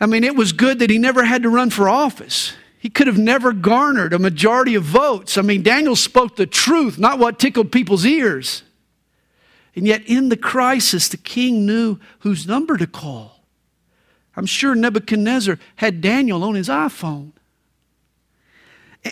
[0.00, 2.54] I mean, it was good that he never had to run for office.
[2.78, 5.36] He could have never garnered a majority of votes.
[5.36, 8.62] I mean, Daniel spoke the truth, not what tickled people's ears.
[9.80, 13.40] And yet, in the crisis, the king knew whose number to call.
[14.36, 17.32] I'm sure Nebuchadnezzar had Daniel on his iPhone.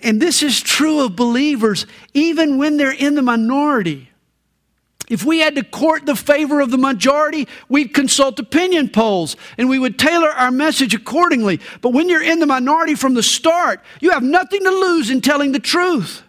[0.02, 4.10] And this is true of believers, even when they're in the minority.
[5.08, 9.70] If we had to court the favor of the majority, we'd consult opinion polls and
[9.70, 11.60] we would tailor our message accordingly.
[11.80, 15.22] But when you're in the minority from the start, you have nothing to lose in
[15.22, 16.24] telling the truth.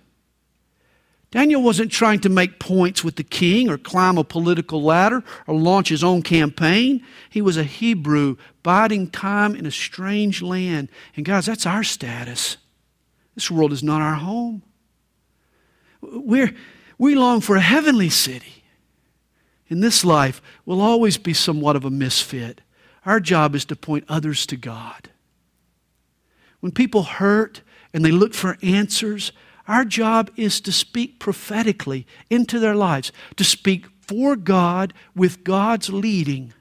[1.32, 5.56] Daniel wasn't trying to make points with the king or climb a political ladder or
[5.56, 7.06] launch his own campaign.
[7.30, 10.90] He was a Hebrew biding time in a strange land.
[11.16, 12.58] And guys, that's our status.
[13.36, 14.64] This world is not our home.
[16.02, 16.56] We're,
[16.98, 18.64] we long for a heavenly city.
[19.68, 22.62] In this life, we'll always be somewhat of a misfit.
[23.06, 25.10] Our job is to point others to God.
[26.60, 27.62] When people hurt
[27.94, 29.32] and they look for answers,
[29.70, 35.92] our job is to speak prophetically into their lives, to speak for God with God's
[35.92, 36.54] leading.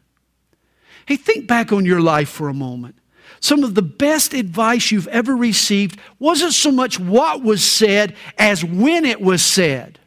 [1.06, 2.96] Hey, think back on your life for a moment.
[3.40, 8.62] Some of the best advice you've ever received wasn't so much what was said as
[8.62, 9.98] when it was said.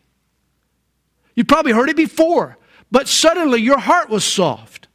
[1.34, 2.58] You probably heard it before,
[2.92, 4.88] but suddenly your heart was soft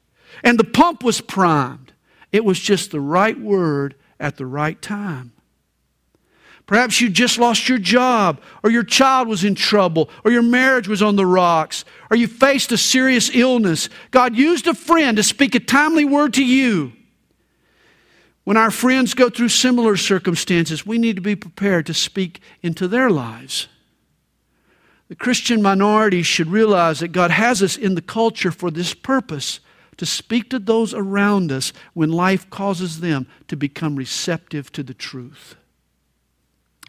[0.44, 1.92] and the pump was primed.
[2.30, 5.32] It was just the right word at the right time.
[6.66, 10.88] Perhaps you just lost your job, or your child was in trouble, or your marriage
[10.88, 13.88] was on the rocks, or you faced a serious illness.
[14.10, 16.92] God used a friend to speak a timely word to you.
[18.42, 22.88] When our friends go through similar circumstances, we need to be prepared to speak into
[22.88, 23.68] their lives.
[25.08, 29.60] The Christian minority should realize that God has us in the culture for this purpose
[29.98, 34.94] to speak to those around us when life causes them to become receptive to the
[34.94, 35.54] truth.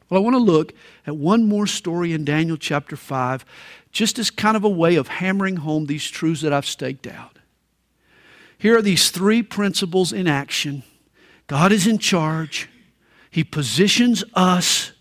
[0.10, 0.74] Well, I want to look
[1.06, 3.44] at one more story in Daniel chapter 5,
[3.92, 7.40] just as kind of a way of hammering home these truths that I've staked out.
[8.58, 10.84] Here are these three principles in action
[11.48, 12.70] God is in charge,
[13.30, 14.92] He positions us,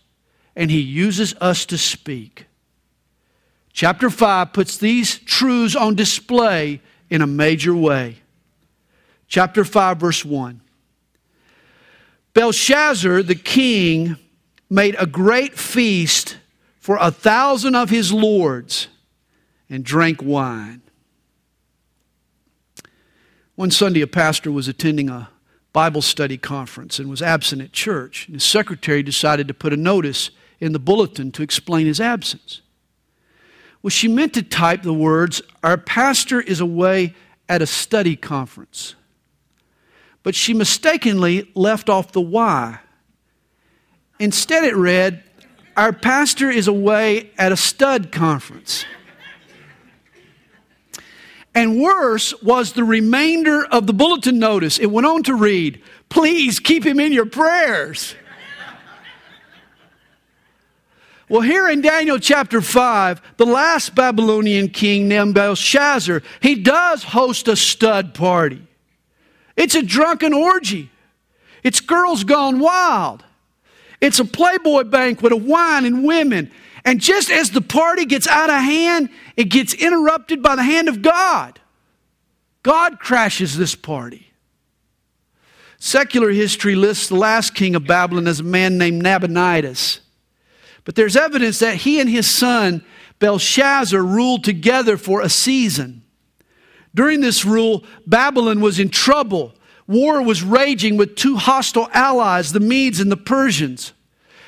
[0.54, 2.46] and He uses us to speak.
[3.72, 8.16] Chapter 5 puts these truths on display in a major way.
[9.28, 10.60] Chapter 5, verse 1.
[12.32, 14.16] Belshazzar, the king,
[14.68, 16.38] made a great feast
[16.78, 18.88] for a thousand of his lords
[19.68, 20.82] and drank wine.
[23.54, 25.30] One Sunday, a pastor was attending a
[25.72, 28.26] Bible study conference and was absent at church.
[28.26, 32.62] And his secretary decided to put a notice in the bulletin to explain his absence.
[33.82, 37.14] Well, she meant to type the words, Our pastor is away
[37.48, 38.94] at a study conference.
[40.22, 42.78] But she mistakenly left off the Y.
[44.18, 45.22] Instead, it read,
[45.76, 48.84] Our pastor is away at a stud conference.
[51.54, 54.78] And worse was the remainder of the bulletin notice.
[54.78, 58.14] It went on to read, Please keep him in your prayers.
[61.28, 67.56] Well, here in Daniel chapter 5, the last Babylonian king Belshazzar, he does host a
[67.56, 68.64] stud party.
[69.56, 70.90] It's a drunken orgy.
[71.64, 73.24] It's girls gone wild.
[74.00, 76.50] It's a Playboy banquet of wine and women.
[76.84, 80.88] And just as the party gets out of hand, it gets interrupted by the hand
[80.88, 81.58] of God.
[82.62, 84.32] God crashes this party.
[85.78, 90.00] Secular history lists the last king of Babylon as a man named Nabonidus.
[90.84, 92.84] But there's evidence that he and his son
[93.18, 96.02] Belshazzar ruled together for a season.
[96.94, 99.54] During this rule, Babylon was in trouble.
[99.86, 103.92] War was raging with two hostile allies, the Medes and the Persians.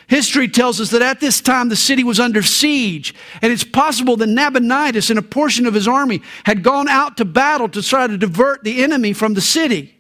[0.09, 4.17] History tells us that at this time the city was under siege, and it's possible
[4.17, 8.07] that Nabonidus and a portion of his army had gone out to battle to try
[8.07, 9.95] to divert the enemy from the city.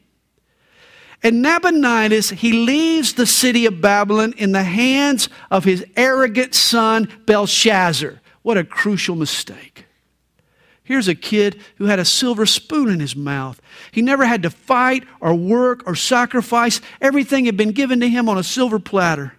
[1.22, 7.08] And Nabonidus, he leaves the city of Babylon in the hands of his arrogant son
[7.26, 8.20] Belshazzar.
[8.42, 9.77] What a crucial mistake.
[10.88, 13.60] Here's a kid who had a silver spoon in his mouth.
[13.92, 16.80] He never had to fight or work or sacrifice.
[17.02, 19.34] Everything had been given to him on a silver platter.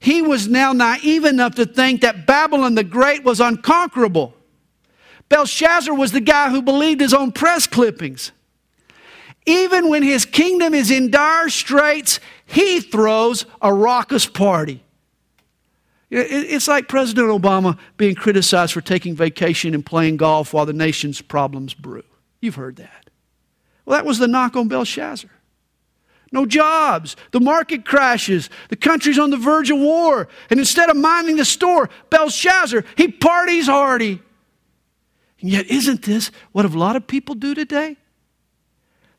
[0.00, 4.34] He was now naive enough to think that Babylon the Great was unconquerable.
[5.28, 8.32] Belshazzar was the guy who believed his own press clippings.
[9.46, 14.82] Even when his kingdom is in dire straits, he throws a raucous party.
[16.16, 21.20] It's like President Obama being criticized for taking vacation and playing golf while the nation's
[21.20, 22.04] problems brew.
[22.40, 23.10] You've heard that.
[23.84, 25.30] Well, that was the knock on Belshazzar
[26.34, 27.16] no jobs.
[27.30, 28.50] The market crashes.
[28.68, 30.28] The country's on the verge of war.
[30.50, 34.20] And instead of minding the store, Belshazzar, he parties hardy.
[35.40, 37.96] And yet, isn't this what a lot of people do today?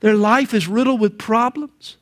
[0.01, 1.97] Their life is riddled with problems.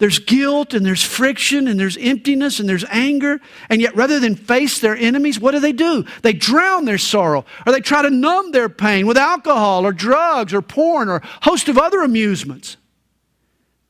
[0.00, 3.38] There's guilt and there's friction and there's emptiness and there's anger.
[3.68, 6.06] And yet, rather than face their enemies, what do they do?
[6.22, 10.54] They drown their sorrow or they try to numb their pain with alcohol or drugs
[10.54, 12.78] or porn or a host of other amusements.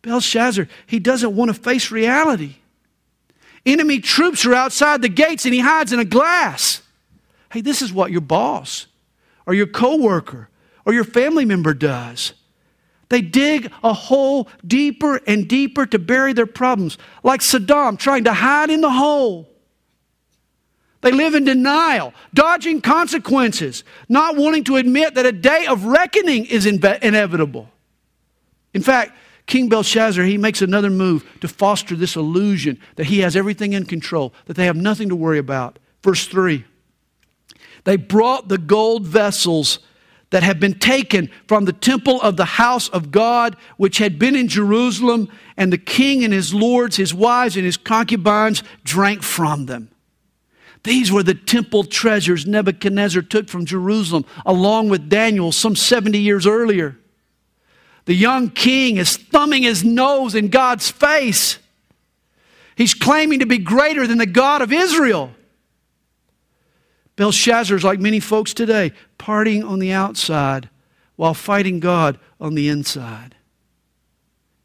[0.02, 2.56] Belshazzar, he doesn't want to face reality.
[3.64, 6.82] Enemy troops are outside the gates and he hides in a glass.
[7.52, 8.88] Hey, this is what your boss
[9.46, 10.48] or your coworker
[10.84, 12.32] or your family member does.
[13.10, 18.32] They dig a hole deeper and deeper to bury their problems, like Saddam trying to
[18.32, 19.48] hide in the hole.
[21.02, 26.44] They live in denial, dodging consequences, not wanting to admit that a day of reckoning
[26.46, 27.68] is inevitable.
[28.74, 33.34] In fact, King Belshazzar, he makes another move to foster this illusion that he has
[33.34, 35.78] everything in control, that they have nothing to worry about.
[36.04, 36.64] Verse 3
[37.82, 39.80] They brought the gold vessels
[40.30, 44.36] that had been taken from the temple of the house of God, which had been
[44.36, 49.66] in Jerusalem, and the king and his lords, his wives, and his concubines drank from
[49.66, 49.90] them.
[50.82, 56.46] These were the temple treasures Nebuchadnezzar took from Jerusalem, along with Daniel some 70 years
[56.46, 56.96] earlier.
[58.06, 61.58] The young king is thumbing his nose in God's face.
[62.76, 65.32] He's claiming to be greater than the God of Israel.
[67.20, 70.70] Belshazzar is like many folks today, partying on the outside
[71.16, 73.34] while fighting God on the inside.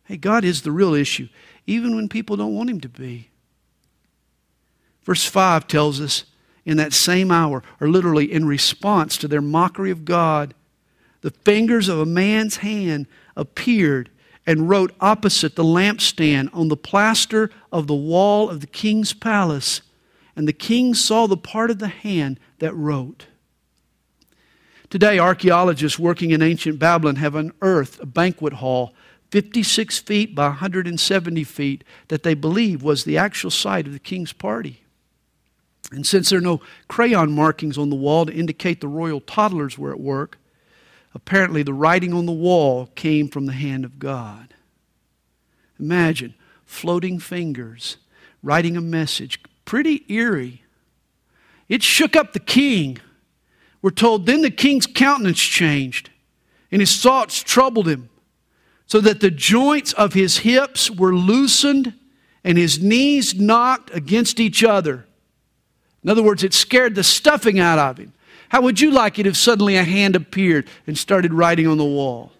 [0.05, 1.27] Hey, God is the real issue,
[1.67, 3.27] even when people don't want him to be.
[5.03, 6.23] Verse 5 tells us
[6.63, 10.53] in that same hour, or literally in response to their mockery of God,
[11.19, 14.09] the fingers of a man's hand appeared
[14.47, 19.81] and wrote opposite the lampstand on the plaster of the wall of the king's palace.
[20.35, 23.27] And the king saw the part of the hand that wrote.
[24.89, 28.93] Today, archaeologists working in ancient Babylon have unearthed a banquet hall
[29.31, 34.31] 56 feet by 170 feet that they believe was the actual site of the king's
[34.31, 34.83] party.
[35.91, 39.77] And since there are no crayon markings on the wall to indicate the royal toddlers
[39.77, 40.37] were at work,
[41.13, 44.53] apparently the writing on the wall came from the hand of God.
[45.79, 46.33] Imagine
[46.65, 47.97] floating fingers
[48.41, 50.63] writing a message, pretty eerie.
[51.67, 52.99] It shook up the king.
[53.81, 56.09] We're told then the king's countenance changed,
[56.71, 58.09] and his thoughts troubled him,
[58.87, 61.93] so that the joints of his hips were loosened
[62.43, 65.05] and his knees knocked against each other.
[66.03, 68.13] In other words, it scared the stuffing out of him.
[68.49, 71.83] How would you like it if suddenly a hand appeared and started writing on the
[71.83, 72.31] wall?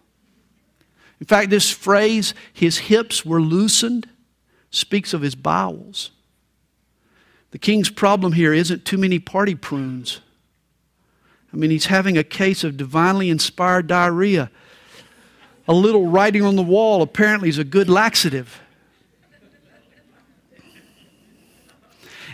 [1.19, 4.07] In fact, this phrase, his hips were loosened,
[4.69, 6.11] speaks of his bowels.
[7.55, 10.19] The king's problem here isn't too many party prunes.
[11.53, 14.51] I mean, he's having a case of divinely inspired diarrhea.
[15.65, 18.59] A little writing on the wall apparently is a good laxative.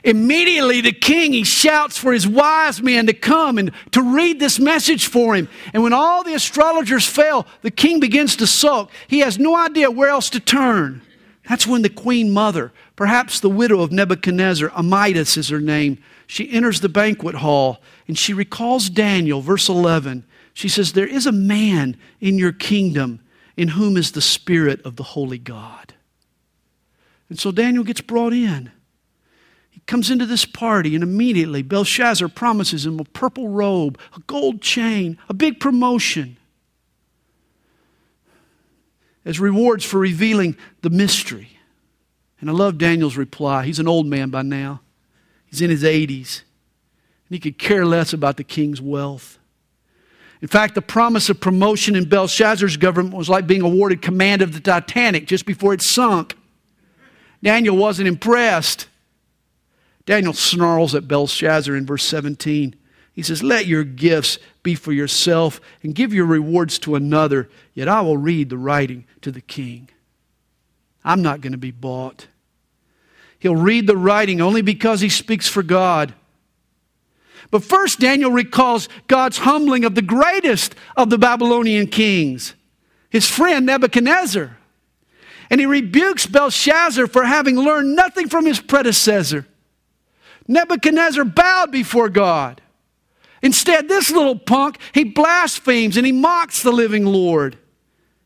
[0.04, 4.58] Immediately, the king, he shouts for his wise men to come and to read this
[4.58, 5.48] message for him.
[5.72, 8.90] And when all the astrologers fail, the king begins to sulk.
[9.08, 11.04] He has no idea where else to turn.
[11.48, 12.72] That's when the queen mother,
[13.02, 15.98] perhaps the widow of Nebuchadnezzar, Amytis is her name,
[16.28, 20.24] she enters the banquet hall and she recalls Daniel, verse 11.
[20.54, 23.22] She says, There is a man in your kingdom
[23.58, 25.96] in whom is the Spirit of the Holy God.
[27.28, 28.70] And so Daniel gets brought in
[29.72, 34.62] He comes into this party, and immediately Belshazzar promises him a purple robe, a gold
[34.62, 36.38] chain, a big promotion
[39.26, 41.58] as rewards for revealing the mystery.
[42.42, 43.66] And I love Daniel's reply.
[43.66, 44.82] He's an old man by now,
[45.46, 46.42] he's in his 80s,
[47.30, 49.38] and he could care less about the king's wealth.
[50.42, 54.54] In fact, the promise of promotion in Belshazzar's government was like being awarded command of
[54.54, 56.36] the Titanic just before it sunk.
[57.44, 58.88] Daniel wasn't impressed.
[60.08, 62.76] Daniel snarls at Belshazzar in verse 17.
[63.14, 67.88] He says, Let your gifts be for yourself and give your rewards to another, yet
[67.88, 69.90] I will read the writing to the king.
[71.04, 72.28] I'm not going to be bought.
[73.40, 76.14] He'll read the writing only because he speaks for God.
[77.50, 82.54] But first, Daniel recalls God's humbling of the greatest of the Babylonian kings,
[83.10, 84.58] his friend Nebuchadnezzar.
[85.50, 89.48] And he rebukes Belshazzar for having learned nothing from his predecessor.
[90.48, 92.62] Nebuchadnezzar bowed before God.
[93.42, 97.58] Instead, this little punk, he blasphemes and he mocks the living Lord.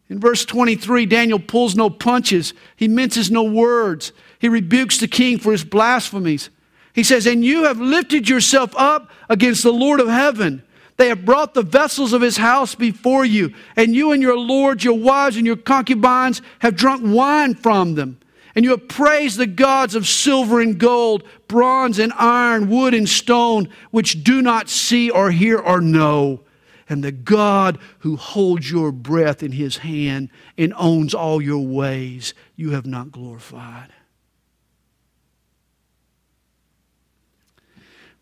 [0.09, 4.11] In verse 23, Daniel pulls no punches, he minces no words.
[4.39, 6.49] He rebukes the king for his blasphemies.
[6.93, 10.63] He says, And you have lifted yourself up against the Lord of heaven.
[10.97, 14.83] They have brought the vessels of his house before you, and you and your lords,
[14.83, 18.17] your wives, and your concubines have drunk wine from them.
[18.55, 23.09] And you have praised the gods of silver and gold, bronze and iron, wood and
[23.09, 26.39] stone, which do not see or hear or know.
[26.87, 32.33] And the God who holds your breath in his hand and owns all your ways,
[32.55, 33.89] you have not glorified.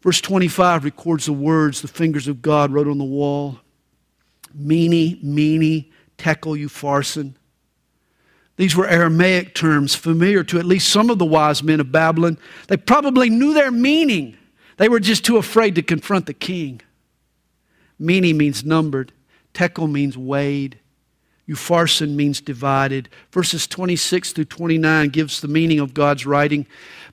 [0.02, 3.60] Verse 25 records the words the fingers of God wrote on the wall
[4.54, 5.86] Mene, Mene,
[6.18, 7.34] Tekel, you Upharsin.
[8.56, 12.38] These were Aramaic terms familiar to at least some of the wise men of Babylon.
[12.68, 14.38] They probably knew their meaning.
[14.78, 16.82] They were just too afraid to confront the king.
[18.00, 19.12] Mene means numbered,
[19.54, 20.80] Tekel means weighed,
[21.48, 23.10] Upharsin means divided.
[23.32, 26.66] Verses 26 through 29 gives the meaning of God's writing.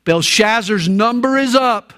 [0.04, 1.92] Belshazzar's number is up.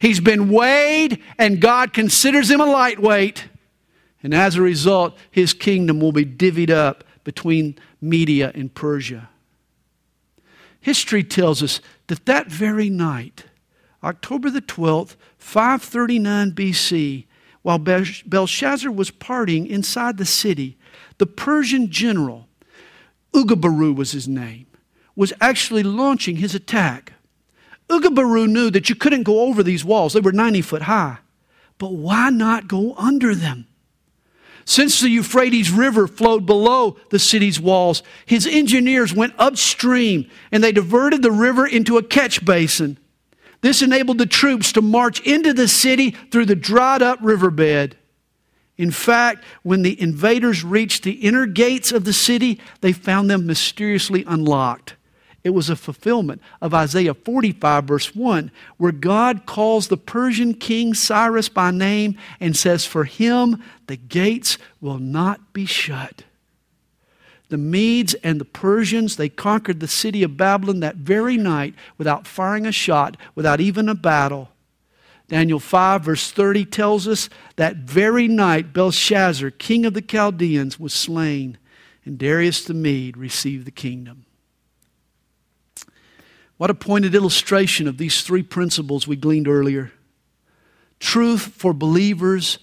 [0.00, 3.48] He's been weighed, and God considers him a lightweight.
[4.22, 9.28] And as a result, his kingdom will be divvied up between Media and Persia.
[10.80, 13.44] History tells us that that very night,
[14.02, 17.26] October the 12th, 539 BC,
[17.62, 20.76] while Belshazzar was partying inside the city,
[21.18, 22.48] the Persian general,
[23.32, 24.66] Ugabaru was his name,
[25.14, 27.12] was actually launching his attack.
[27.88, 31.18] Ugabaru knew that you couldn't go over these walls, they were 90 foot high.
[31.78, 33.66] But why not go under them?
[34.64, 40.72] Since the Euphrates River flowed below the city's walls, his engineers went upstream and they
[40.72, 42.98] diverted the river into a catch basin.
[43.62, 47.96] This enabled the troops to march into the city through the dried up riverbed.
[48.76, 53.46] In fact, when the invaders reached the inner gates of the city, they found them
[53.46, 54.96] mysteriously unlocked.
[55.44, 60.94] It was a fulfillment of Isaiah 45, verse 1, where God calls the Persian king
[60.94, 66.24] Cyrus by name and says, For him the gates will not be shut.
[67.52, 72.26] The Medes and the Persians, they conquered the city of Babylon that very night without
[72.26, 74.48] firing a shot, without even a battle.
[75.28, 80.94] Daniel 5, verse 30 tells us that very night Belshazzar, king of the Chaldeans, was
[80.94, 81.58] slain,
[82.06, 84.24] and Darius the Mede received the kingdom.
[86.56, 89.92] What a pointed illustration of these three principles we gleaned earlier
[91.00, 92.60] truth for believers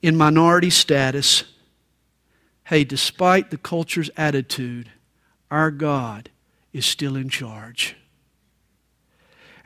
[0.00, 1.44] in minority status.
[2.70, 4.92] Hey, despite the culture's attitude,
[5.50, 6.30] our God
[6.72, 7.96] is still in charge.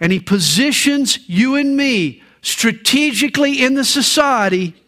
[0.00, 4.82] And He positions you and me strategically in the society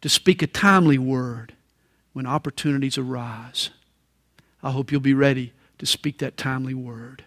[0.00, 1.52] to speak a timely word
[2.14, 3.68] when opportunities arise.
[4.62, 7.24] I hope you'll be ready to speak that timely word.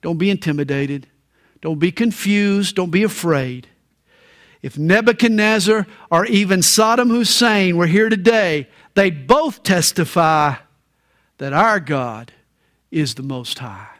[0.00, 1.08] Don't be intimidated.
[1.60, 2.76] Don't be confused.
[2.76, 3.68] Don't be afraid.
[4.62, 10.56] If Nebuchadnezzar or even Saddam Hussein were here today, they'd both testify
[11.38, 12.32] that our God
[12.90, 13.97] is the Most High.